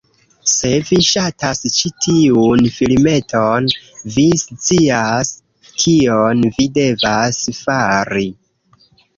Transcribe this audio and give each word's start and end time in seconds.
Se 0.51 0.69
vi 0.85 0.95
ŝatas 1.07 1.59
ĉi 1.75 1.91
tiun 2.05 2.63
filmeton, 2.77 3.67
vi 4.15 4.25
scias 4.45 5.31
kion 5.85 6.43
vi 6.57 6.69
devas 6.81 7.45
fari: 7.61 8.29